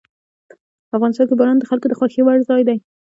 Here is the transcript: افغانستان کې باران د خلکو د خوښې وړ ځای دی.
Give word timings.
افغانستان 0.95 1.25
کې 1.29 1.35
باران 1.39 1.57
د 1.59 1.63
خلکو 1.69 1.87
د 1.89 1.93
خوښې 1.99 2.21
وړ 2.23 2.37
ځای 2.49 2.61
دی. 2.67 2.77